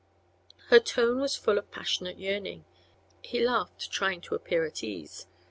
Her 0.69 0.79
tone 0.79 1.19
was 1.21 1.35
full 1.35 1.59
of 1.59 1.69
passionate 1.69 2.17
yearning. 2.17 2.65
He 3.21 3.39
laughed, 3.45 3.91
trying 3.91 4.21
to 4.21 4.33
appear 4.33 4.65
at 4.65 4.83
ease. 4.83 5.27